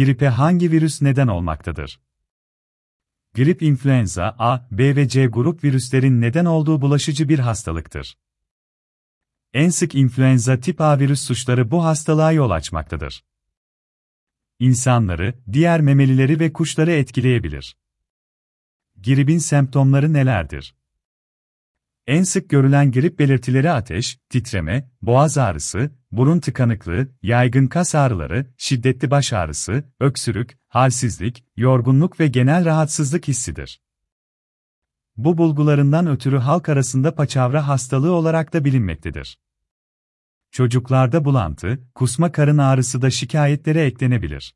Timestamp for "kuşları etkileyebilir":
16.52-17.76